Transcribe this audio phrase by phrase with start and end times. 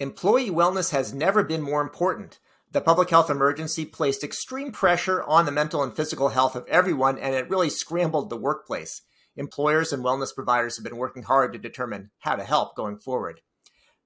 [0.00, 2.38] Employee wellness has never been more important.
[2.70, 7.18] The public health emergency placed extreme pressure on the mental and physical health of everyone,
[7.18, 9.02] and it really scrambled the workplace.
[9.34, 13.40] Employers and wellness providers have been working hard to determine how to help going forward.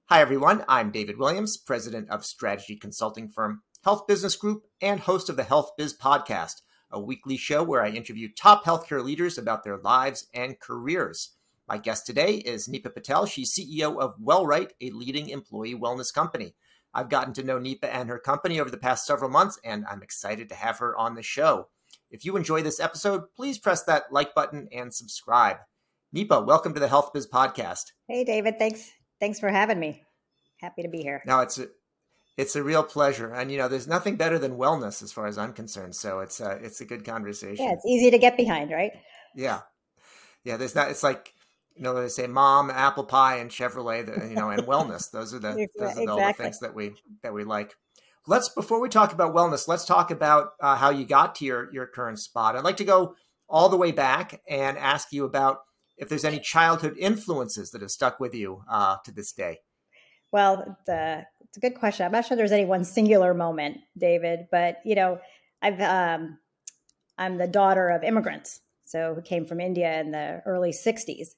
[0.05, 0.65] Hi, everyone.
[0.67, 5.43] I'm David Williams, president of strategy consulting firm Health Business Group and host of the
[5.43, 10.25] Health Biz Podcast, a weekly show where I interview top healthcare leaders about their lives
[10.33, 11.35] and careers.
[11.65, 13.25] My guest today is Neepa Patel.
[13.25, 16.55] She's CEO of WellRight, a leading employee wellness company.
[16.93, 20.03] I've gotten to know Neepa and her company over the past several months, and I'm
[20.03, 21.69] excited to have her on the show.
[22.11, 25.57] If you enjoy this episode, please press that like button and subscribe.
[26.13, 27.93] Neepa, welcome to the Health Biz Podcast.
[28.09, 28.59] Hey, David.
[28.59, 28.91] Thanks.
[29.21, 30.03] Thanks for having me.
[30.59, 31.23] Happy to be here.
[31.25, 31.67] Now it's a,
[32.35, 35.37] it's a real pleasure, and you know, there's nothing better than wellness as far as
[35.37, 35.95] I'm concerned.
[35.95, 37.63] So it's a, it's a good conversation.
[37.63, 38.91] Yeah, it's easy to get behind, right?
[39.33, 39.61] Yeah,
[40.43, 40.57] yeah.
[40.57, 40.91] There's not.
[40.91, 41.33] It's like
[41.75, 45.11] you know, they say mom, apple pie, and Chevrolet, the, you know, and wellness.
[45.11, 46.07] Those are the those are exactly.
[46.07, 47.73] all the things that we that we like.
[48.27, 51.73] Let's before we talk about wellness, let's talk about uh, how you got to your
[51.73, 52.55] your current spot.
[52.55, 53.15] I'd like to go
[53.49, 55.59] all the way back and ask you about
[55.97, 59.59] if there's any childhood influences that have stuck with you uh, to this day.
[60.31, 62.05] Well, the, it's a good question.
[62.05, 65.19] I'm not sure there's any one singular moment, David, but you know,
[65.61, 66.39] I've um,
[67.17, 71.29] I'm the daughter of immigrants, so who came from India in the early '60s,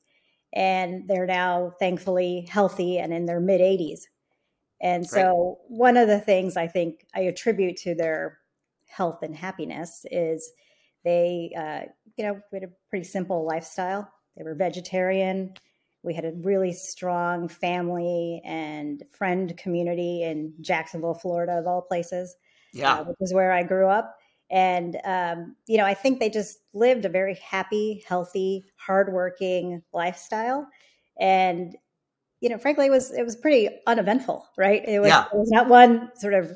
[0.55, 4.01] and they're now thankfully healthy and in their mid 80s.
[4.81, 5.77] And so, right.
[5.79, 8.39] one of the things I think I attribute to their
[8.87, 10.51] health and happiness is
[11.03, 14.11] they, uh, you know, we had a pretty simple lifestyle.
[14.35, 15.53] They were vegetarian.
[16.03, 22.35] We had a really strong family and friend community in Jacksonville, Florida, of all places.
[22.73, 24.17] Yeah, uh, which is where I grew up.
[24.51, 30.67] And, um, you know, I think they just lived a very happy, healthy, hardworking lifestyle.
[31.19, 31.75] And,
[32.41, 34.87] you know, frankly, it was, it was pretty uneventful, right?
[34.87, 35.25] It was, yeah.
[35.25, 36.51] it was not one sort of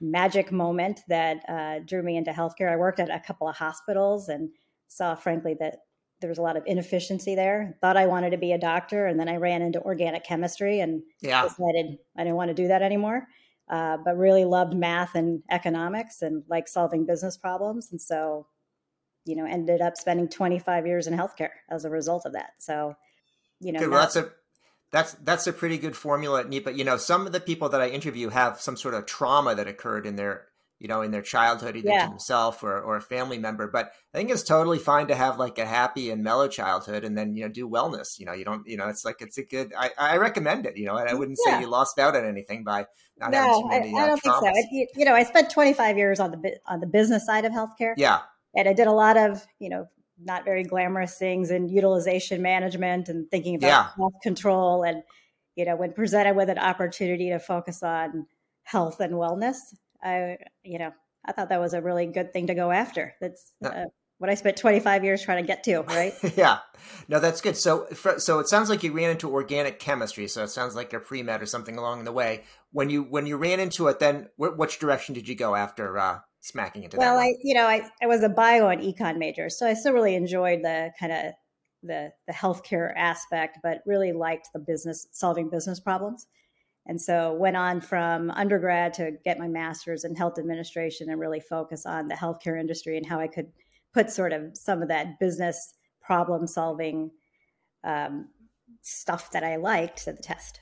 [0.00, 2.70] magic moment that uh, drew me into healthcare.
[2.70, 4.50] I worked at a couple of hospitals and
[4.88, 5.76] saw, frankly, that
[6.20, 7.76] there was a lot of inefficiency there.
[7.80, 11.02] Thought I wanted to be a doctor, and then I ran into organic chemistry and
[11.20, 11.42] yeah.
[11.42, 13.26] decided I didn't want to do that anymore
[13.72, 17.90] uh, but really loved math and economics and like solving business problems.
[17.90, 18.46] And so,
[19.24, 22.50] you know, ended up spending 25 years in healthcare as a result of that.
[22.58, 22.94] So,
[23.60, 24.30] you know, good, well, that's a
[24.90, 27.88] that's that's a pretty good formula, But you know, some of the people that I
[27.88, 30.48] interview have some sort of trauma that occurred in their
[30.82, 32.06] you know, in their childhood, either yeah.
[32.06, 33.68] to themselves or, or a family member.
[33.68, 37.16] But I think it's totally fine to have like a happy and mellow childhood and
[37.16, 38.18] then, you know, do wellness.
[38.18, 40.76] You know, you don't, you know, it's like, it's a good, I, I recommend it,
[40.76, 41.54] you know, and I wouldn't yeah.
[41.54, 44.26] say you lost out on anything by not no, having too many I, I don't
[44.26, 44.60] uh, think so.
[44.72, 47.94] It, you know, I spent 25 years on the, on the business side of healthcare.
[47.96, 48.22] Yeah.
[48.56, 49.86] And I did a lot of, you know,
[50.20, 53.88] not very glamorous things in utilization management and thinking about yeah.
[53.96, 54.82] health control.
[54.82, 55.04] And,
[55.54, 58.26] you know, when presented with an opportunity to focus on
[58.64, 59.58] health and wellness,
[60.02, 60.92] I, you know,
[61.24, 63.14] I thought that was a really good thing to go after.
[63.20, 63.84] That's uh,
[64.18, 66.14] what I spent 25 years trying to get to, right?
[66.36, 66.58] yeah.
[67.08, 67.56] No, that's good.
[67.56, 67.86] So,
[68.18, 70.28] so it sounds like you ran into organic chemistry.
[70.28, 72.44] So it sounds like a pre med or something along the way.
[72.70, 76.20] When you when you ran into it, then which direction did you go after uh,
[76.40, 77.20] smacking into well, that?
[77.20, 79.92] Well, I you know I, I was a bio and econ major, so I still
[79.92, 81.32] really enjoyed the kind of
[81.82, 86.26] the the healthcare aspect, but really liked the business solving business problems.
[86.86, 91.40] And so went on from undergrad to get my master's in health administration and really
[91.40, 93.52] focus on the healthcare industry and how I could
[93.94, 97.10] put sort of some of that business problem solving
[97.84, 98.28] um,
[98.80, 100.60] stuff that I liked to the test.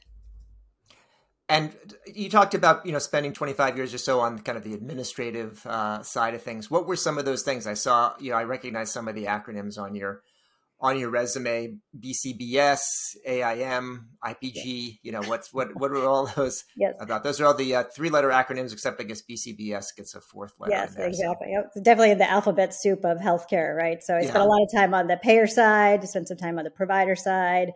[1.48, 1.74] And
[2.06, 5.66] you talked about you know spending 25 years or so on kind of the administrative
[5.66, 6.70] uh, side of things.
[6.70, 7.66] What were some of those things?
[7.66, 10.22] I saw you know I recognized some of the acronyms on your
[10.82, 12.80] on your resume BCBS,
[13.26, 16.94] AIM, IPG, you know, what's what what are all those yes.
[16.98, 17.22] about?
[17.22, 20.54] Those are all the uh, three letter acronyms, except I guess BCBS gets a fourth
[20.58, 20.72] letter.
[20.72, 21.48] Yes, there, exactly.
[21.54, 21.64] So.
[21.66, 24.02] It's definitely in the alphabet soup of healthcare, right?
[24.02, 24.28] So I yeah.
[24.28, 27.14] spent a lot of time on the payer side, spent some time on the provider
[27.14, 27.72] side,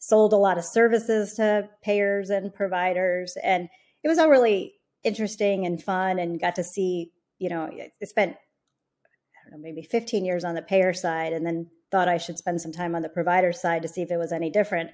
[0.00, 3.68] sold a lot of services to payers and providers, and
[4.02, 4.74] it was all really
[5.04, 9.82] interesting and fun, and got to see, you know, I spent I don't know maybe
[9.82, 13.02] 15 years on the payer side, and then thought I should spend some time on
[13.02, 14.90] the provider side to see if it was any different.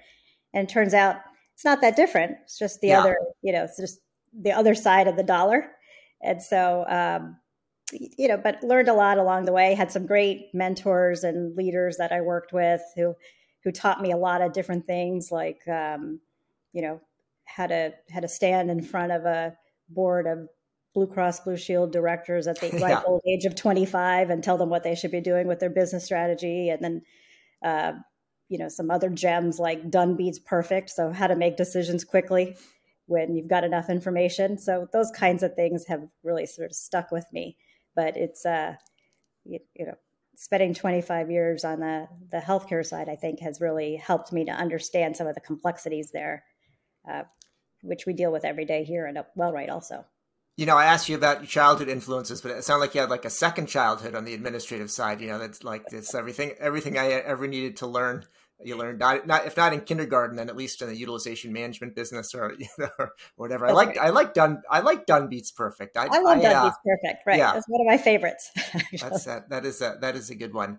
[0.52, 1.16] And it turns out
[1.54, 2.36] it's not that different.
[2.42, 3.00] It's just the yeah.
[3.00, 4.00] other, you know, it's just
[4.32, 5.70] the other side of the dollar.
[6.22, 7.36] And so, um,
[7.92, 9.74] you know, but learned a lot along the way.
[9.74, 13.14] Had some great mentors and leaders that I worked with who
[13.62, 16.20] who taught me a lot of different things, like um,
[16.72, 17.00] you know
[17.44, 19.54] how to how to stand in front of a
[19.88, 20.48] board of
[20.94, 23.02] Blue Cross Blue Shield directors at the ripe yeah.
[23.06, 26.04] old age of 25 and tell them what they should be doing with their business
[26.04, 26.70] strategy.
[26.70, 27.02] And then,
[27.62, 27.92] uh,
[28.48, 30.90] you know, some other gems like Done Beats Perfect.
[30.90, 32.56] So, how to make decisions quickly
[33.06, 34.58] when you've got enough information.
[34.58, 37.56] So those kinds of things have really sort of stuck with me.
[37.94, 38.74] But it's uh,
[39.44, 39.94] you, you know,
[40.36, 44.52] spending 25 years on the the healthcare side, I think, has really helped me to
[44.52, 46.44] understand some of the complexities there,
[47.08, 47.22] uh,
[47.82, 50.04] which we deal with every day here and at WellRight also.
[50.56, 53.10] You know, I asked you about your childhood influences, but it sounded like you had
[53.10, 55.20] like a second childhood on the administrative side.
[55.20, 58.24] You know, that's like it's everything everything I ever needed to learn
[58.62, 61.94] you learned not, not if not in kindergarten then at least in the utilization management
[61.94, 64.06] business or you know or whatever That's i like right.
[64.06, 66.78] i like dun i like done beats perfect i, I love I, done uh, beats
[66.84, 67.52] perfect right yeah.
[67.52, 68.50] that's one of my favorites
[69.00, 70.78] that's that that is a that is a good one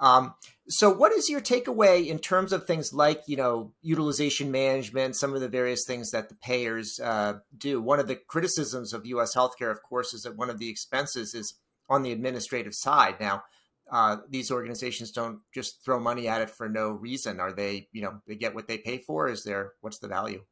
[0.00, 0.34] um,
[0.70, 5.34] so what is your takeaway in terms of things like you know utilization management some
[5.34, 9.34] of the various things that the payers uh, do one of the criticisms of us
[9.34, 11.54] healthcare of course is that one of the expenses is
[11.88, 13.42] on the administrative side now
[13.90, 17.40] uh, these organizations don't just throw money at it for no reason.
[17.40, 19.28] Are they, you know, they get what they pay for?
[19.28, 20.44] Is there, what's the value?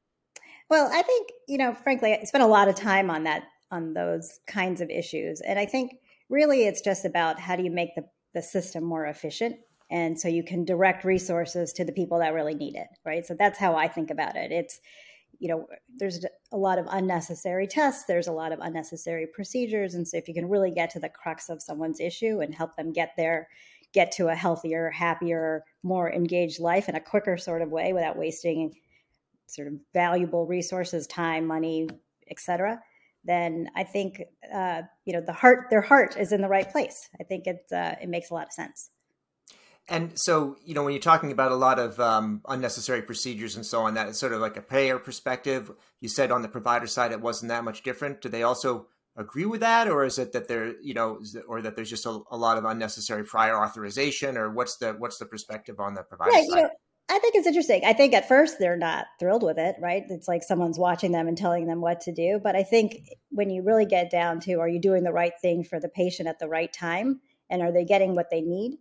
[0.69, 3.95] Well, I think, you know, frankly, I spent a lot of time on that, on
[3.95, 5.41] those kinds of issues.
[5.41, 5.93] And I think
[6.29, 8.05] really it's just about how do you make the,
[8.35, 9.57] the system more efficient?
[9.91, 13.25] And so you can direct resources to the people that really need it, right?
[13.25, 14.53] So that's how I think about it.
[14.53, 14.81] It's,
[15.39, 19.95] you know, there's a lot of unnecessary tests, there's a lot of unnecessary procedures.
[19.95, 22.77] And so if you can really get to the crux of someone's issue and help
[22.77, 23.49] them get there,
[23.95, 28.19] get to a healthier, happier, more engaged life in a quicker sort of way without
[28.19, 28.75] wasting
[29.47, 31.89] sort of valuable resources, time, money,
[32.31, 32.81] etc.,
[33.25, 37.09] then I think uh, you know the heart, their heart is in the right place.
[37.21, 38.91] I think it uh, it makes a lot of sense.
[39.89, 43.65] And so, you know, when you're talking about a lot of um, unnecessary procedures and
[43.65, 45.71] so on, that is sort of like a payer perspective.
[46.01, 48.21] You said on the provider side it wasn't that much different.
[48.21, 51.75] Do they also agree with that, or is it that there, you know, or that
[51.75, 55.81] there's just a, a, lot of unnecessary prior authorization, or what's the what's the perspective
[55.81, 56.49] on the provider yeah, side?
[56.49, 56.71] You know,
[57.11, 57.83] I think it's interesting.
[57.85, 60.05] I think at first they're not thrilled with it, right?
[60.09, 62.39] It's like someone's watching them and telling them what to do.
[62.43, 63.01] But I think
[63.31, 66.29] when you really get down to, are you doing the right thing for the patient
[66.29, 67.21] at the right time,
[67.51, 68.79] and are they getting what they need?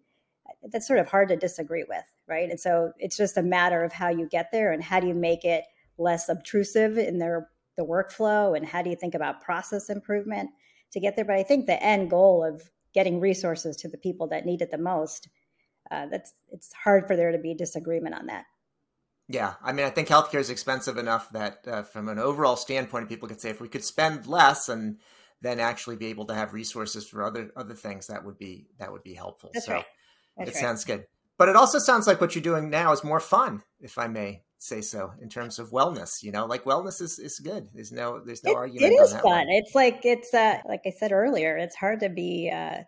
[0.72, 2.50] That's sort of hard to disagree with, right?
[2.50, 5.14] And so it's just a matter of how you get there and how do you
[5.14, 5.64] make it
[5.98, 10.50] less obtrusive in their the workflow and how do you think about process improvement
[10.92, 11.26] to get there.
[11.26, 14.72] But I think the end goal of getting resources to the people that need it
[14.72, 15.30] the most,
[15.92, 18.46] uh, that's it's hard for there to be disagreement on that.
[19.30, 23.10] Yeah, I mean, I think healthcare is expensive enough that, uh, from an overall standpoint,
[23.10, 25.00] people could say if we could spend less and
[25.42, 28.92] then actually be able to have resources for other other things, that would be that
[28.92, 29.52] would be helpful.
[29.54, 29.86] That's so, right.
[30.38, 30.62] That's it right.
[30.62, 31.06] sounds good.
[31.38, 34.42] But it also sounds like what you're doing now is more fun, if I may
[34.58, 36.24] say so, in terms of wellness.
[36.24, 37.68] You know, like wellness is, is good.
[37.74, 38.94] There's no there's no it, argument.
[38.94, 39.24] It is fun.
[39.24, 39.50] One.
[39.50, 42.80] It's like it's uh like I said earlier, it's hard to be uh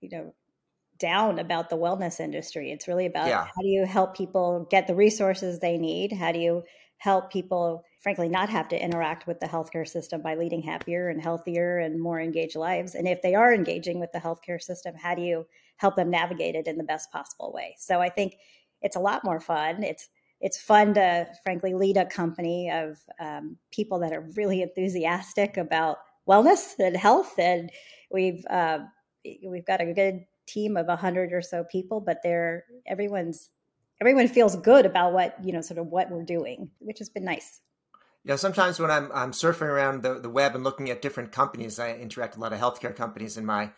[0.00, 0.34] you know
[0.98, 2.70] down about the wellness industry.
[2.72, 3.44] It's really about yeah.
[3.44, 6.12] how do you help people get the resources they need?
[6.12, 6.62] How do you
[6.98, 11.22] help people, frankly, not have to interact with the healthcare system by leading happier and
[11.22, 12.94] healthier and more engaged lives?
[12.94, 15.46] And if they are engaging with the healthcare system, how do you
[15.76, 17.74] help them navigate it in the best possible way?
[17.78, 18.36] So I think
[18.82, 19.82] it's a lot more fun.
[19.82, 20.08] It's
[20.40, 25.98] it's fun to frankly lead a company of um, people that are really enthusiastic about
[26.28, 27.70] wellness and health and
[28.10, 28.80] we've uh,
[29.46, 33.50] we've got a good team of 100 or so people but they're everyone's
[34.00, 37.24] everyone feels good about what you know sort of what we're doing which has been
[37.24, 37.60] nice
[38.24, 41.32] you know sometimes when i'm i'm surfing around the, the web and looking at different
[41.32, 43.70] companies i interact with a lot of healthcare companies in my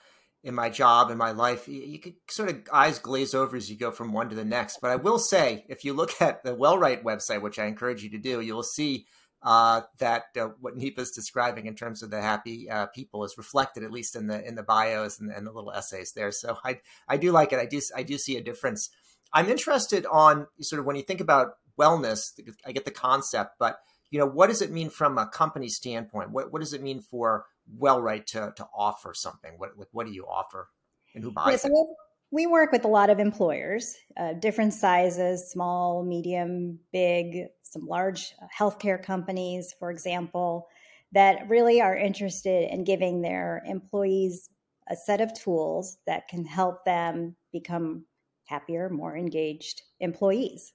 [0.45, 3.77] in my job in my life you, could sort of eyes glaze over as you
[3.77, 6.57] go from one to the next but i will say if you look at the
[6.57, 9.07] WellRight website which i encourage you to do you'll see
[9.43, 13.39] uh, that uh, what Neepa is describing in terms of the happy uh, people is
[13.39, 16.33] reflected at least in the in the bios and, and, the little essays there.
[16.33, 17.61] So I I do like it.
[17.61, 18.91] I do I do see a difference.
[19.33, 22.33] I'm interested on sort of when you think about wellness,
[22.67, 23.79] I get the concept, but
[24.11, 26.31] you know, what does it mean from a company standpoint?
[26.31, 27.47] What what does it mean for
[27.79, 29.55] WellRight to to offer something?
[29.59, 30.69] What what do you offer,
[31.15, 31.97] and who buys yeah, so it?
[32.31, 38.35] We work with a lot of employers, uh, different sizes, small, medium, big, some large
[38.59, 40.69] healthcare companies, for example,
[41.13, 44.51] that really are interested in giving their employees
[44.91, 48.05] a set of tools that can help them become
[48.49, 50.73] happier, more engaged employees.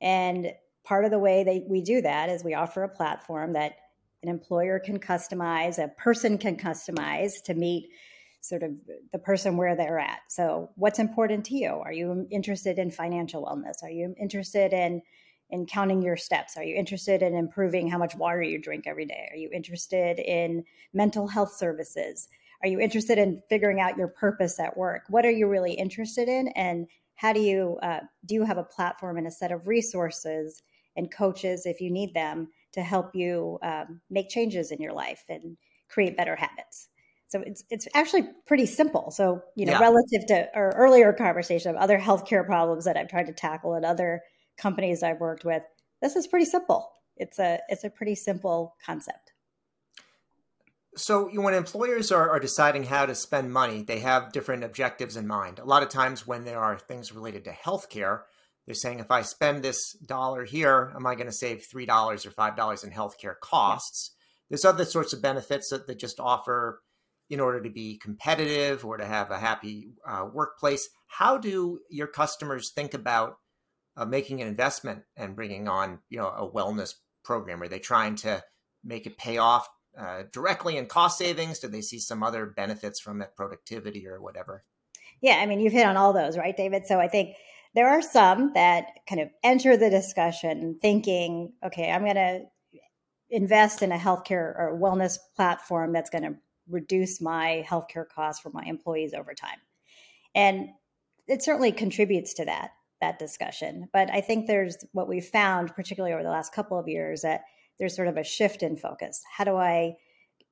[0.00, 0.52] And
[0.84, 3.76] part of the way that we do that is we offer a platform that
[4.22, 7.90] an employer can customize, a person can customize to meet
[8.40, 8.72] sort of
[9.12, 10.20] the person where they're at.
[10.28, 11.68] So, what's important to you?
[11.68, 13.82] Are you interested in financial wellness?
[13.82, 15.02] Are you interested in
[15.50, 16.56] in counting your steps?
[16.56, 19.28] Are you interested in improving how much water you drink every day?
[19.30, 20.64] Are you interested in
[20.94, 22.28] mental health services?
[22.62, 25.02] Are you interested in figuring out your purpose at work?
[25.08, 26.48] What are you really interested in?
[26.48, 26.86] And
[27.22, 30.60] how do you uh, do you have a platform and a set of resources
[30.96, 35.22] and coaches if you need them to help you um, make changes in your life
[35.28, 35.56] and
[35.88, 36.88] create better habits.
[37.28, 39.12] So it's it's actually pretty simple.
[39.12, 39.78] So you know, yeah.
[39.78, 43.84] relative to our earlier conversation of other healthcare problems that I've tried to tackle at
[43.84, 44.22] other
[44.58, 45.62] companies I've worked with,
[46.02, 46.90] this is pretty simple.
[47.16, 49.31] It's a it's a pretty simple concept.
[50.94, 55.26] So when employers are, are deciding how to spend money, they have different objectives in
[55.26, 55.58] mind.
[55.58, 58.22] A lot of times when there are things related to healthcare,
[58.66, 62.26] they're saying if I spend this dollar here, am I going to save three dollars
[62.26, 64.14] or five dollars in healthcare costs?
[64.50, 66.82] There's other sorts of benefits that, that just offer
[67.30, 70.88] in order to be competitive or to have a happy uh, workplace.
[71.06, 73.36] How do your customers think about
[73.96, 76.94] uh, making an investment and bringing on, you know, a wellness
[77.24, 77.62] program?
[77.62, 78.42] Are they trying to
[78.84, 79.66] make it pay off
[79.98, 81.58] uh, directly in cost savings?
[81.58, 84.64] Do they see some other benefits from it, productivity or whatever?
[85.20, 86.86] Yeah, I mean, you've hit on all those, right, David?
[86.86, 87.36] So I think
[87.74, 92.42] there are some that kind of enter the discussion thinking, okay, I'm going to
[93.30, 96.34] invest in a healthcare or wellness platform that's going to
[96.68, 99.58] reduce my healthcare costs for my employees over time.
[100.34, 100.68] And
[101.26, 102.70] it certainly contributes to that
[103.00, 103.88] that discussion.
[103.92, 107.42] But I think there's what we've found, particularly over the last couple of years, that
[107.82, 109.22] there's sort of a shift in focus.
[109.36, 109.96] How do I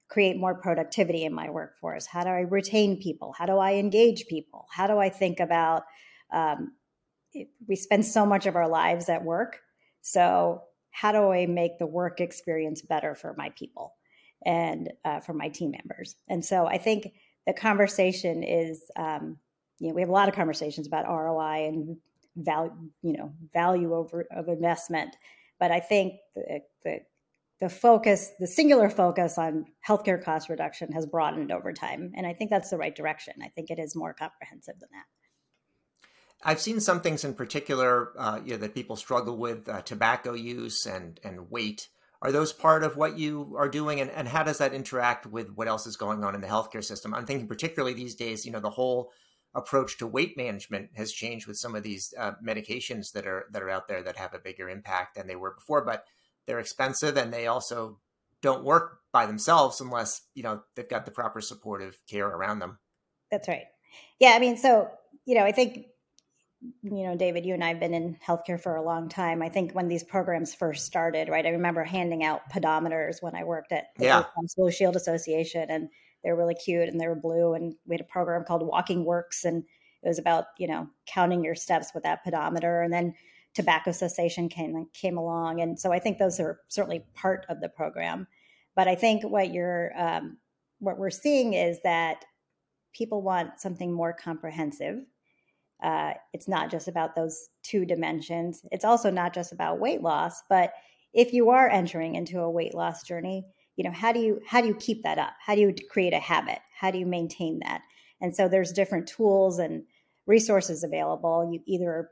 [0.09, 2.07] create more productivity in my workforce?
[2.07, 3.33] How do I retain people?
[3.39, 4.67] How do I engage people?
[4.73, 5.85] How do I think about?
[6.33, 6.73] Um,
[7.69, 9.61] we spend so much of our lives at work,
[10.01, 13.95] so how do I make the work experience better for my people?
[14.45, 16.17] and uh, for my team members.
[16.29, 17.13] And so I think
[17.47, 19.39] the conversation is, um,
[19.79, 21.97] you know, we have a lot of conversations about ROI and
[22.37, 22.73] value,
[23.03, 25.17] you know, value over of investment.
[25.59, 27.01] But I think the, the
[27.61, 32.13] the focus, the singular focus on healthcare cost reduction has broadened over time.
[32.17, 33.35] And I think that's the right direction.
[33.43, 35.05] I think it is more comprehensive than that.
[36.43, 40.33] I've seen some things in particular uh, you know, that people struggle with uh, tobacco
[40.33, 41.89] use and, and weight.
[42.23, 44.01] Are those part of what you are doing?
[44.01, 46.85] And, and how does that interact with what else is going on in the healthcare
[46.85, 47.15] system?
[47.15, 49.11] I'm thinking particularly these days, you know, the whole
[49.55, 53.63] approach to weight management has changed with some of these uh, medications that are that
[53.63, 56.05] are out there that have a bigger impact than they were before, but
[56.51, 58.01] they're expensive and they also
[58.43, 62.79] don't work by themselves unless you know they've got the proper supportive care around them.
[63.31, 63.67] That's right.
[64.19, 64.91] Yeah, I mean, so
[65.27, 65.87] you know, I think
[66.83, 69.43] you know, David, you and I have been in healthcare for a long time.
[69.43, 73.45] I think when these programs first started, right, I remember handing out pedometers when I
[73.45, 74.25] worked at the yeah.
[74.57, 75.89] Blue Shield Association, and
[76.25, 77.55] they were really cute and they were blue.
[77.55, 79.63] And we had a program called Walking Works, and
[80.03, 82.83] it was about you know counting your steps with that pedometer.
[82.83, 83.15] And then
[83.55, 87.69] tobacco cessation came came along, and so I think those are certainly part of the
[87.69, 88.27] program.
[88.77, 90.39] But I think what you're um,
[90.79, 92.25] what we're seeing is that
[92.93, 95.05] people want something more comprehensive
[95.83, 98.63] uh, it's not just about those two dimensions.
[98.71, 100.73] It's also not just about weight loss, but
[101.13, 104.61] if you are entering into a weight loss journey, you know how do you how
[104.61, 105.33] do you keep that up?
[105.45, 106.59] How do you create a habit?
[106.79, 107.81] How do you maintain that?
[108.21, 109.85] And so there's different tools and
[110.31, 111.51] resources available.
[111.53, 112.11] You either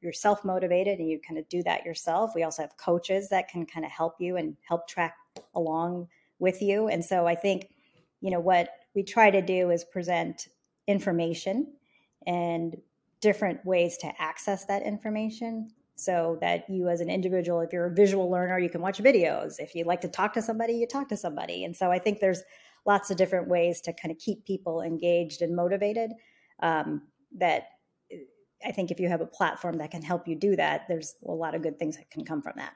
[0.00, 2.32] you're self motivated and you kind of do that yourself.
[2.34, 5.14] We also have coaches that can kind of help you and help track
[5.54, 6.08] along
[6.40, 6.88] with you.
[6.88, 7.68] And so I think
[8.20, 10.48] you know what we try to do is present
[10.88, 11.72] information
[12.26, 12.76] and
[13.20, 17.94] different ways to access that information so that you as an individual if you're a
[17.94, 21.08] visual learner you can watch videos if you like to talk to somebody you talk
[21.08, 22.42] to somebody and so i think there's
[22.86, 26.10] lots of different ways to kind of keep people engaged and motivated
[26.62, 27.02] um,
[27.38, 27.64] that
[28.64, 31.32] i think if you have a platform that can help you do that there's a
[31.32, 32.72] lot of good things that can come from that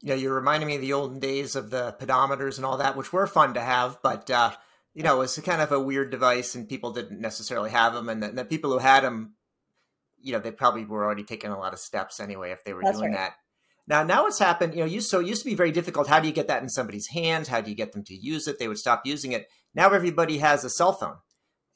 [0.00, 2.96] you know you're reminding me of the olden days of the pedometers and all that
[2.96, 4.50] which were fun to have but uh,
[4.96, 8.08] you know, it was kind of a weird device and people didn't necessarily have them.
[8.08, 9.34] And the, the people who had them,
[10.18, 12.80] you know, they probably were already taking a lot of steps anyway if they were
[12.82, 13.18] That's doing right.
[13.18, 13.34] that.
[13.86, 16.08] Now, now it's happened, you know, you, so it used to be very difficult.
[16.08, 17.48] How do you get that in somebody's hands?
[17.48, 18.58] How do you get them to use it?
[18.58, 19.48] They would stop using it.
[19.74, 21.18] Now everybody has a cell phone.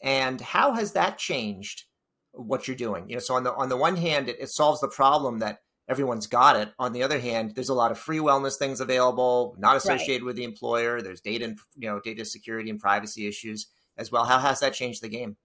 [0.03, 1.85] And how has that changed
[2.33, 3.09] what you're doing?
[3.09, 5.59] You know, so on the on the one hand, it, it solves the problem that
[5.89, 6.69] everyone's got it.
[6.79, 10.27] On the other hand, there's a lot of free wellness things available, not associated right.
[10.27, 11.03] with the employer.
[11.03, 13.67] There's data, and, you know, data security and privacy issues
[13.99, 14.25] as well.
[14.25, 15.37] How has that changed the game?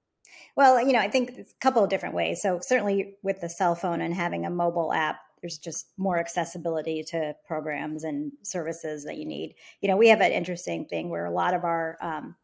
[0.56, 2.42] Well, you know, I think it's a couple of different ways.
[2.42, 7.04] So certainly with the cell phone and having a mobile app, there's just more accessibility
[7.10, 9.56] to programs and services that you need.
[9.82, 12.36] You know, we have an interesting thing where a lot of our um,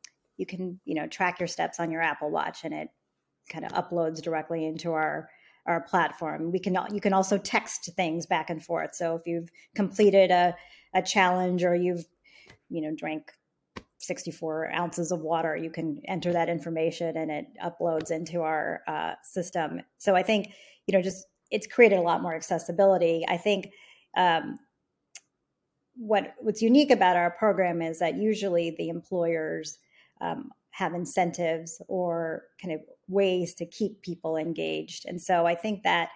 [0.41, 2.89] you can you know track your steps on your Apple Watch, and it
[3.49, 5.29] kind of uploads directly into our
[5.67, 6.51] our platform.
[6.51, 8.95] We can you can also text things back and forth.
[8.95, 10.55] So if you've completed a
[10.93, 12.03] a challenge or you've
[12.69, 13.31] you know drank
[13.99, 19.13] 64 ounces of water, you can enter that information and it uploads into our uh,
[19.23, 19.81] system.
[19.99, 20.49] So I think
[20.87, 23.25] you know just it's created a lot more accessibility.
[23.27, 23.69] I think
[24.17, 24.57] um,
[25.95, 29.77] what what's unique about our program is that usually the employers
[30.21, 35.83] um, have incentives or kind of ways to keep people engaged, and so I think
[35.83, 36.09] that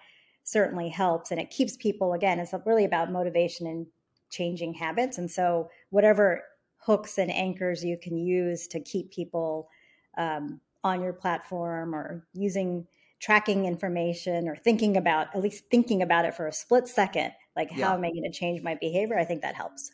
[0.44, 2.38] certainly helps, and it keeps people again.
[2.38, 3.86] It's really about motivation and
[4.30, 6.42] changing habits, and so whatever
[6.78, 9.68] hooks and anchors you can use to keep people
[10.16, 12.86] um, on your platform or using
[13.20, 17.70] tracking information or thinking about at least thinking about it for a split second like
[17.72, 17.86] yeah.
[17.86, 19.90] how am i going to change my behavior i think that helps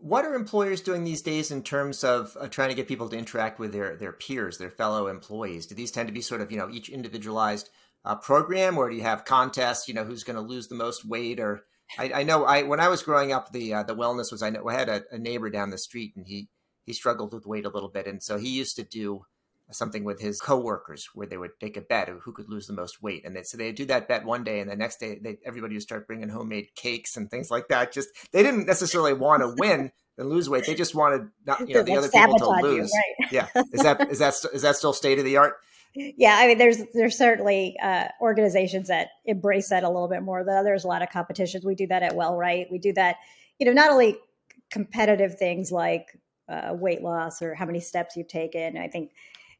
[0.00, 3.18] what are employers doing these days in terms of uh, trying to get people to
[3.18, 5.66] interact with their their peers their fellow employees?
[5.66, 7.68] Do these tend to be sort of you know each individualized
[8.04, 11.04] uh, program or do you have contests you know who's going to lose the most
[11.04, 11.64] weight or
[11.98, 14.50] I, I, know I when I was growing up, the uh, the wellness was I
[14.50, 16.48] know I had a, a, neighbor down the street and he
[16.84, 19.22] he struggled with weight a little bit, and so he used to do
[19.70, 22.72] something with his coworkers where they would take a bet of who could lose the
[22.72, 25.18] most weight, and they, so they'd do that bet one day, and the next day
[25.22, 27.92] they, everybody would start bringing homemade cakes and things like that.
[27.92, 31.74] Just they didn't necessarily want to win and lose weight; they just wanted not you
[31.74, 32.90] know the other people to lose.
[32.92, 33.32] You, right?
[33.32, 35.56] yeah, is that is that is that still state of the art?
[35.94, 40.44] yeah, I mean, there's there's certainly uh, organizations that embrace that a little bit more.
[40.44, 41.64] There's a lot of competitions.
[41.64, 42.70] We do that at WellRight.
[42.70, 43.16] We do that,
[43.58, 44.16] you know, not only
[44.70, 46.16] competitive things like
[46.48, 48.76] uh, weight loss or how many steps you've taken.
[48.76, 49.12] I think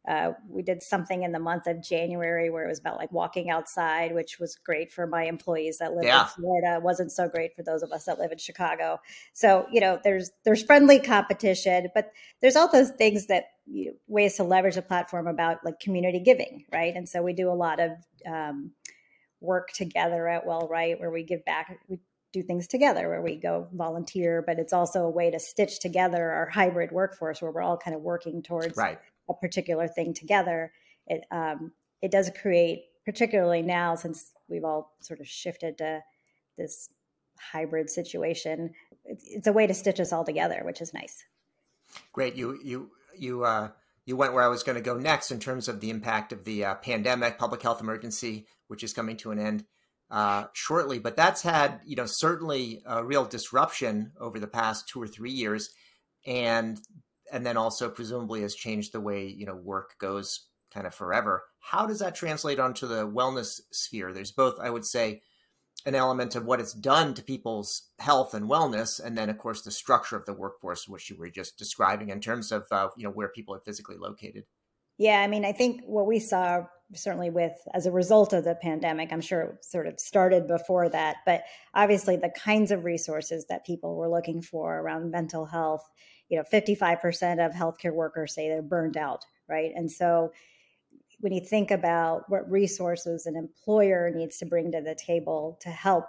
[0.09, 3.51] uh, we did something in the month of January where it was about like walking
[3.51, 6.23] outside, which was great for my employees that live yeah.
[6.23, 6.77] in Florida.
[6.77, 9.01] It wasn't so great for those of us that live in Chicago.
[9.35, 12.11] So you know, there's there's friendly competition, but
[12.41, 16.21] there's all those things that you know, ways to leverage the platform about like community
[16.21, 16.95] giving, right?
[16.97, 17.91] And so we do a lot of
[18.27, 18.71] um,
[19.43, 21.79] work together at WellRight where we give back.
[21.87, 21.99] We
[22.33, 26.31] do things together where we go volunteer, but it's also a way to stitch together
[26.31, 28.99] our hybrid workforce where we're all kind of working towards right
[29.29, 30.73] a particular thing together,
[31.07, 36.03] it um, it does create, particularly now since we've all sort of shifted to
[36.57, 36.89] this
[37.39, 41.25] hybrid situation, it's, a way to stitch us all together, which is nice.
[42.13, 43.71] Great, you you you uh,
[44.05, 46.45] you went where I was going to go next in terms of the impact of
[46.45, 49.65] the uh, pandemic, public health emergency, which is coming to an end
[50.11, 50.99] uh, shortly.
[50.99, 55.33] But that's had you know certainly a real disruption over the past two or three
[55.33, 55.71] years,
[56.27, 56.79] and
[57.33, 61.45] and then also presumably has changed the way you know work goes kind of forever.
[61.61, 64.13] How does that translate onto the wellness sphere?
[64.13, 65.23] There's both, I would say,
[65.87, 69.63] an element of what it's done to people's health and wellness, and then of course
[69.63, 73.05] the structure of the workforce, which you were just describing in terms of uh, you
[73.05, 74.45] know where people are physically located.
[74.99, 76.65] Yeah, I mean, I think what we saw
[76.95, 80.89] certainly with as a result of the pandemic, I'm sure it sort of started before
[80.89, 81.43] that, but
[81.75, 85.87] obviously the kinds of resources that people were looking for around mental health
[86.29, 90.33] you know 55% of healthcare workers say they're burned out right and so
[91.21, 95.69] when you think about what resources an employer needs to bring to the table to
[95.69, 96.07] help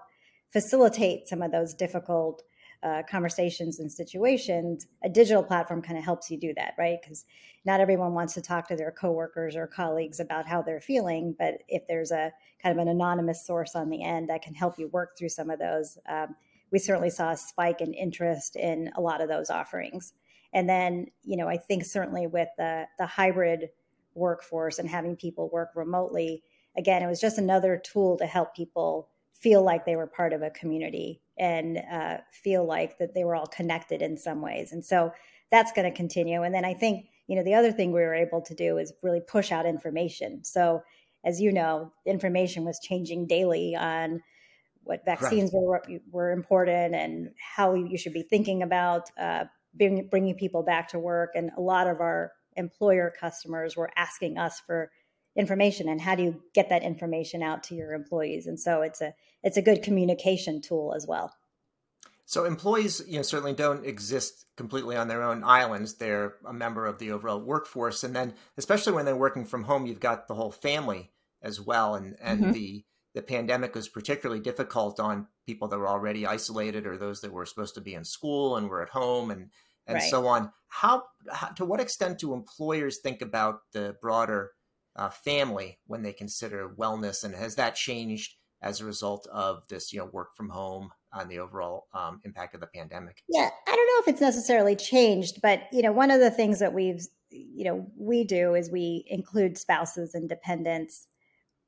[0.52, 2.44] facilitate some of those difficult
[2.82, 6.98] uh, conversations and situations, a digital platform kind of helps you do that, right?
[7.02, 7.26] Because
[7.66, 11.56] not everyone wants to talk to their coworkers or colleagues about how they're feeling, but
[11.68, 12.32] if there's a
[12.64, 15.50] kind of an anonymous source on the end that can help you work through some
[15.50, 16.36] of those, um,
[16.72, 20.14] we certainly saw a spike in interest in a lot of those offerings.
[20.54, 23.70] And then, you know, I think certainly with the the hybrid
[24.16, 26.44] workforce and having people work remotely,
[26.78, 30.42] again, it was just another tool to help people feel like they were part of
[30.42, 34.74] a community and uh, feel like that they were all connected in some ways.
[34.74, 35.12] And so
[35.52, 36.44] that's going to continue.
[36.44, 38.92] And then I think, you know, the other thing we were able to do is
[39.02, 40.44] really push out information.
[40.44, 40.82] So
[41.24, 44.22] as you know, information was changing daily on
[44.90, 45.62] what vaccines right.
[45.62, 50.90] were were important and how you should be thinking about uh, bring, bringing people back
[50.90, 51.30] to work.
[51.36, 54.92] And a lot of our employer customers were asking us for
[55.38, 58.48] information and how do you get that information out to your employees.
[58.48, 61.32] And so it's a it's a good communication tool as well.
[62.26, 65.96] So employees, you know, certainly don't exist completely on their own islands.
[65.96, 69.86] They're a member of the overall workforce, and then especially when they're working from home,
[69.86, 72.52] you've got the whole family as well, and and mm-hmm.
[72.52, 77.34] the the pandemic was particularly difficult on people that were already isolated or those that
[77.34, 79.50] were supposed to be in school and were at home and
[79.88, 80.10] and right.
[80.10, 80.52] so on.
[80.68, 84.52] How, how, to what extent do employers think about the broader
[84.96, 89.92] uh, family when they consider wellness, and has that changed as a result of this,
[89.92, 93.24] you know, work from home on the overall um, impact of the pandemic?
[93.28, 96.60] Yeah, I don't know if it's necessarily changed, but you know, one of the things
[96.60, 101.08] that we've you know we do is we include spouses and dependents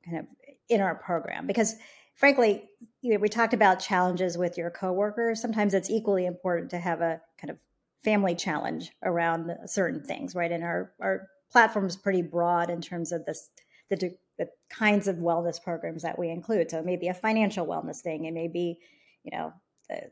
[0.04, 0.26] kind of
[0.72, 1.76] in our program because
[2.14, 2.68] frankly
[3.00, 5.40] you know, we talked about challenges with your coworkers.
[5.40, 7.58] Sometimes it's equally important to have a kind of
[8.04, 10.52] family challenge around certain things right?
[10.52, 13.50] And our our platform is pretty broad in terms of this
[13.90, 16.70] the, the kinds of wellness programs that we include.
[16.70, 18.24] So it may be a financial wellness thing.
[18.24, 18.78] It may be
[19.24, 19.52] you know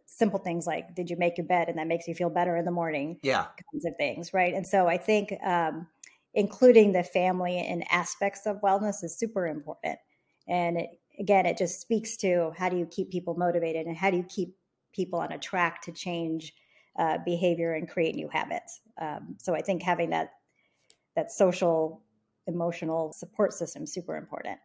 [0.04, 1.68] simple things like did you make your bed?
[1.68, 3.46] And that makes you feel better in the morning yeah.
[3.72, 4.52] kinds of things right?
[4.54, 5.86] And so i think um,
[6.34, 9.98] including the family and aspects of wellness is super important
[10.48, 14.10] and it, again it just speaks to how do you keep people motivated and how
[14.10, 14.56] do you keep
[14.94, 16.52] people on a track to change
[16.98, 18.80] uh, behavior and create new habits.
[19.00, 20.30] Um, so i think having that
[21.16, 22.02] that social
[22.46, 24.58] emotional support system super important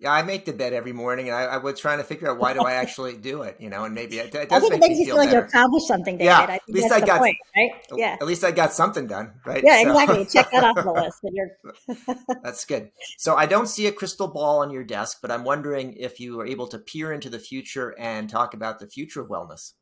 [0.00, 2.38] yeah, I make the bed every morning, and I, I, was trying to figure out
[2.38, 4.72] why do I actually do it, you know, and maybe it, it does I think
[4.72, 6.24] make it makes me you feel feel like you accomplished something, David.
[6.24, 7.70] Yeah, I at least I got point, right?
[7.94, 9.62] Yeah, at least I got something done, right?
[9.62, 10.24] Yeah, So- exactly.
[10.24, 10.92] Check that off the
[11.98, 12.18] list.
[12.42, 12.90] That's good.
[13.18, 16.40] So I don't see a crystal ball on your desk, but I'm wondering if you
[16.40, 19.74] are able to peer into the future and talk about the future of wellness.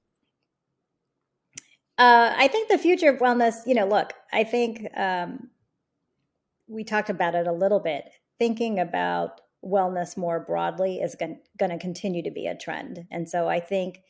[1.96, 5.50] Uh, I think the future of wellness, you know, look, I think um,
[6.66, 8.04] we talked about it a little bit.
[8.38, 13.06] Thinking about wellness more broadly is going to continue to be a trend.
[13.10, 14.02] And so I think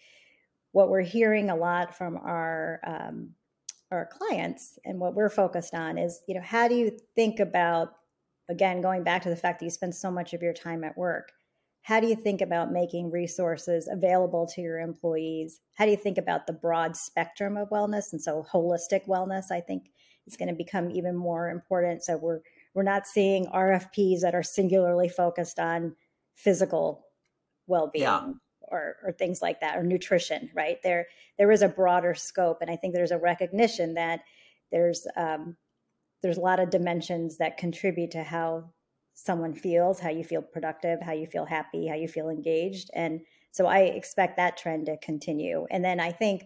[0.72, 3.30] what we're hearing a lot from our um,
[3.90, 7.94] our clients and what we're focused on is, you know, how do you think about
[8.50, 10.96] again going back to the fact that you spend so much of your time at
[10.96, 11.32] work
[11.88, 15.60] how do you think about making resources available to your employees?
[15.74, 18.12] How do you think about the broad spectrum of wellness?
[18.12, 19.84] And so holistic wellness i think
[20.26, 22.04] is going to become even more important.
[22.04, 22.40] So we're
[22.78, 25.96] we're not seeing rfps that are singularly focused on
[26.36, 27.04] physical
[27.66, 28.30] well-being Yeah.
[28.60, 32.70] or, or things like that or nutrition right there there is a broader scope and
[32.70, 34.20] i think there's a recognition that
[34.70, 35.56] there's um,
[36.22, 38.70] there's a lot of dimensions that contribute to how
[39.14, 42.88] someone feels, how you feel productive, how you feel happy, how you feel engaged.
[42.94, 45.66] And so I expect that trend to continue.
[45.72, 46.44] And then I think,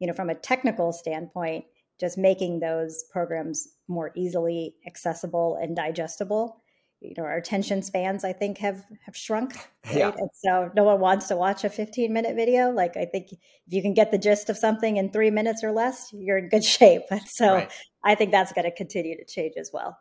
[0.00, 1.64] you know, from a technical standpoint,
[2.00, 6.62] just making those programs more easily accessible and digestible.
[7.00, 9.54] You know, our attention spans, I think, have have shrunk.
[9.86, 9.96] Right?
[9.96, 10.12] Yeah.
[10.16, 12.70] And so no one wants to watch a 15 minute video.
[12.70, 15.72] Like I think if you can get the gist of something in three minutes or
[15.72, 17.02] less, you're in good shape.
[17.26, 17.72] So Right.
[18.04, 19.96] I think that's going to continue to change as well.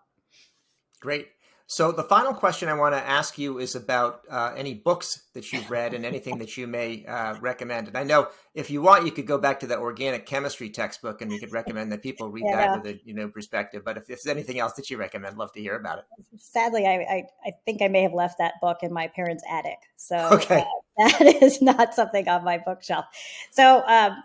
[0.99, 1.27] Great.
[1.71, 5.53] So the final question I want to ask you is about uh, any books that
[5.53, 7.87] you've read and anything that you may uh, recommend.
[7.87, 11.21] And I know if you want, you could go back to the organic chemistry textbook,
[11.21, 12.57] and we could recommend that people read Yeah.
[12.71, 13.83] that with a you know perspective.
[13.85, 16.05] But if, if there's anything else that you recommend, I'd love to hear about it.
[16.39, 19.77] Sadly, I, I, I think I may have left that book in my parents' attic.
[19.95, 20.55] So Okay.
[20.57, 20.63] uh,
[20.97, 23.05] that is not something on my bookshelf.
[23.51, 24.17] So, um,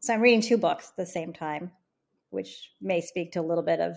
[0.00, 1.70] so I'm reading two books at the same time,
[2.28, 3.96] which may speak to a little bit of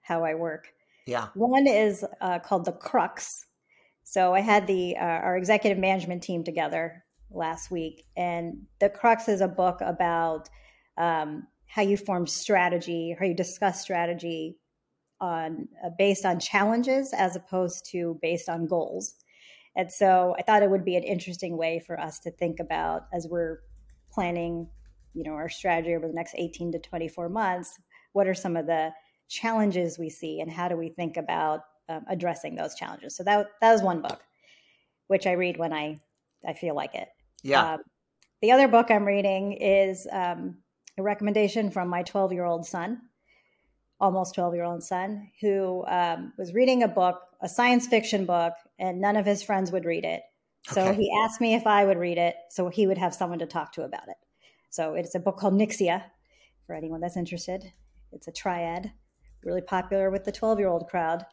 [0.00, 0.66] how I work.
[1.06, 1.28] Yeah.
[1.34, 3.46] One is uh, called The Crux.
[4.04, 9.28] So I had the uh, our executive management team together last week, and The Crux
[9.28, 10.48] is a book about
[10.98, 14.58] um, how you form strategy, how you discuss strategy
[15.20, 19.14] on uh, based on challenges as opposed to based on goals.
[19.76, 23.06] And so I thought it would be an interesting way for us to think about
[23.12, 23.60] as we're
[24.12, 24.68] planning,
[25.14, 27.78] you know, our strategy over the next 18 to 24 months.
[28.12, 28.90] What are some of the
[29.32, 33.16] challenges we see, and how do we think about um, addressing those challenges?
[33.16, 34.20] So that that was one book,
[35.06, 35.98] which I read when I
[36.46, 37.08] I feel like it.
[37.42, 37.74] Yeah.
[37.74, 37.80] Um,
[38.40, 40.58] the other book I'm reading is um,
[40.98, 43.00] a recommendation from my 12 year old son,
[44.00, 48.54] almost 12 year old son, who um, was reading a book, a science fiction book,
[48.78, 50.22] and none of his friends would read it.
[50.66, 51.00] So Okay.
[51.00, 53.72] he asked me if I would read it so he would have someone to talk
[53.72, 54.16] to about it.
[54.70, 56.02] So it's a book called Nyxia
[56.66, 57.72] for anyone that's interested.
[58.12, 58.92] It's a triad,
[59.44, 61.24] really popular with the 12 year old crowd.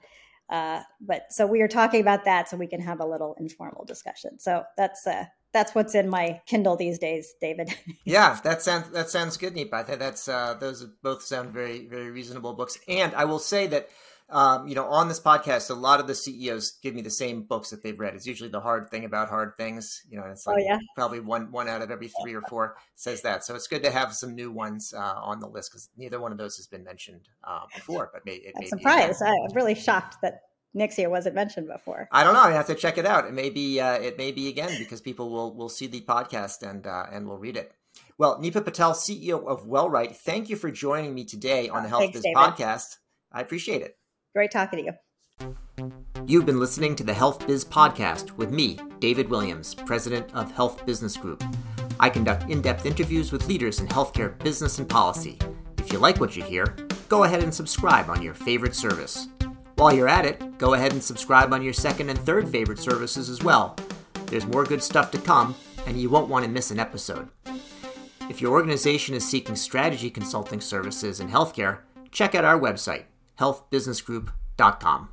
[0.49, 3.85] Uh, but so we are talking about that so we can have a little informal
[3.85, 4.39] discussion.
[4.39, 7.73] So that's uh, that's what's in my Kindle these days, David.
[8.05, 9.99] Yeah, that sounds that sounds good, Neepa.
[9.99, 12.79] That's uh, those both sound very very reasonable books.
[12.87, 13.89] And I will say that
[14.31, 17.43] um, you know on this podcast, a lot of the CEOs give me the same
[17.43, 18.13] books that they've read.
[18.15, 20.01] It's usually the hard thing about hard things.
[20.09, 20.77] You know, and it's Oh, like yeah?
[20.95, 23.43] probably one one out of every three or four says that.
[23.43, 26.31] So it's good to have some new ones uh, on the list because neither one
[26.31, 28.09] of those has been mentioned uh, before.
[28.13, 29.21] But may, it I'm may surprised.
[29.23, 30.41] I'm really shocked that
[30.75, 32.07] Nyxia wasn't mentioned before.
[32.11, 32.41] I don't know.
[32.41, 33.25] I have to check it out.
[33.25, 36.61] It may be uh, it may be again because people will will see the podcast
[36.61, 37.71] and uh, and will read it.
[38.17, 42.01] Well, Neepa Patel, CEO of WellRight, thank you for joining me today on the Health
[42.01, 42.37] Thanks, Biz David.
[42.37, 42.97] podcast.
[43.31, 43.97] I appreciate it.
[44.35, 45.55] Great talking to you.
[46.27, 50.85] You've been listening to the Health Biz podcast with me, David Williams, president of Health
[50.85, 51.43] Business Group.
[51.99, 55.39] I conduct in-depth interviews with leaders in healthcare business and policy.
[55.79, 56.75] If you like what you hear,
[57.07, 59.29] go ahead and subscribe on your favorite service.
[59.75, 63.29] While you're at it, go ahead and subscribe on your second and third favorite services
[63.29, 63.75] as well.
[64.27, 65.55] There's more good stuff to come,
[65.87, 67.29] and you won't want to miss an episode.
[68.29, 71.79] If your organization is seeking strategy consulting services in healthcare,
[72.11, 73.05] check out our website,
[73.39, 75.09] healthbusinessgroup.com.